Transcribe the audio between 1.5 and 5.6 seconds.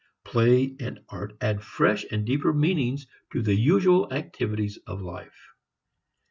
fresh and deeper meanings to the usual activities of life.